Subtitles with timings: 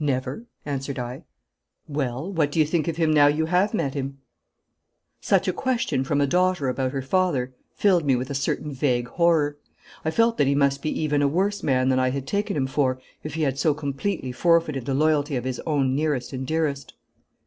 [0.00, 1.24] 'Never,' answered I.
[1.86, 4.16] 'Well, what do you think of him now you have met him?'
[5.20, 9.08] Such a question from a daughter about her father filled me with a certain vague
[9.08, 9.58] horror.
[10.02, 12.66] I felt that he must be even a worse man than I had taken him
[12.66, 16.94] for if he had so completely forfeited the loyalty of his own nearest and dearest.